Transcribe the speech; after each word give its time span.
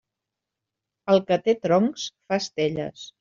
El 1.13 1.21
que 1.27 1.37
té 1.49 1.55
troncs 1.67 2.07
fa 2.31 2.41
estelles. 2.45 3.05